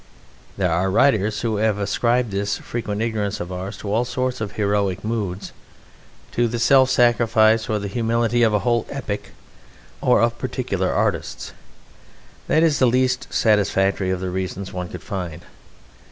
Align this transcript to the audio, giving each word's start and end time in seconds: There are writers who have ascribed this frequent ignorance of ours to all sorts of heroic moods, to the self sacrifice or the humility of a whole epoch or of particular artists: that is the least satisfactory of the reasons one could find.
There 0.57 0.71
are 0.71 0.89
writers 0.89 1.41
who 1.41 1.57
have 1.57 1.77
ascribed 1.77 2.31
this 2.31 2.57
frequent 2.57 3.03
ignorance 3.03 3.39
of 3.39 3.51
ours 3.51 3.77
to 3.77 3.93
all 3.93 4.03
sorts 4.03 4.41
of 4.41 4.53
heroic 4.53 5.03
moods, 5.03 5.51
to 6.31 6.47
the 6.47 6.57
self 6.57 6.89
sacrifice 6.89 7.69
or 7.69 7.77
the 7.77 7.87
humility 7.87 8.41
of 8.41 8.51
a 8.51 8.57
whole 8.65 8.87
epoch 8.89 9.29
or 10.01 10.19
of 10.19 10.39
particular 10.39 10.91
artists: 10.91 11.53
that 12.47 12.63
is 12.63 12.79
the 12.79 12.87
least 12.87 13.31
satisfactory 13.31 14.09
of 14.09 14.21
the 14.21 14.31
reasons 14.31 14.73
one 14.73 14.89
could 14.89 15.03
find. 15.03 15.43